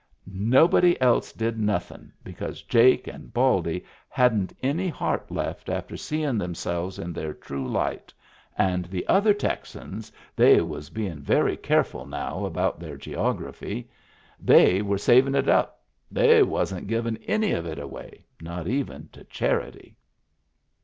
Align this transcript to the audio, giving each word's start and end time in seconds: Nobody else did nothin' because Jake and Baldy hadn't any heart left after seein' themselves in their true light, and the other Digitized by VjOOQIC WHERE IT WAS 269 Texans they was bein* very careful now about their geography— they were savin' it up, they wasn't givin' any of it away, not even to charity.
Nobody 0.33 0.99
else 0.99 1.31
did 1.31 1.59
nothin' 1.59 2.11
because 2.23 2.63
Jake 2.63 3.05
and 3.05 3.31
Baldy 3.31 3.85
hadn't 4.09 4.51
any 4.63 4.87
heart 4.87 5.29
left 5.29 5.69
after 5.69 5.95
seein' 5.95 6.39
themselves 6.39 6.97
in 6.97 7.13
their 7.13 7.35
true 7.35 7.67
light, 7.67 8.11
and 8.57 8.85
the 8.85 9.05
other 9.07 9.31
Digitized 9.31 9.37
by 9.37 9.37
VjOOQIC 9.37 9.43
WHERE 9.43 9.49
IT 9.53 9.57
WAS 9.59 9.69
269 9.69 9.91
Texans 9.91 10.11
they 10.35 10.61
was 10.61 10.89
bein* 10.89 11.19
very 11.21 11.55
careful 11.57 12.05
now 12.07 12.45
about 12.45 12.79
their 12.79 12.97
geography— 12.97 13.91
they 14.51 14.81
were 14.81 14.97
savin' 14.97 15.35
it 15.35 15.47
up, 15.47 15.79
they 16.09 16.41
wasn't 16.41 16.87
givin' 16.87 17.17
any 17.27 17.51
of 17.51 17.67
it 17.67 17.77
away, 17.77 18.25
not 18.41 18.67
even 18.67 19.07
to 19.09 19.23
charity. 19.25 19.95